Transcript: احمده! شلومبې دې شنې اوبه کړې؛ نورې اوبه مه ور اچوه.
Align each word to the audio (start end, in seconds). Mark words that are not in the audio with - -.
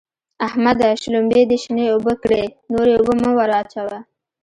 احمده! 0.47 0.89
شلومبې 1.01 1.41
دې 1.49 1.57
شنې 1.63 1.85
اوبه 1.93 2.13
کړې؛ 2.21 2.43
نورې 2.71 2.93
اوبه 2.97 3.13
مه 3.21 3.31
ور 3.37 3.49
اچوه. 3.61 3.97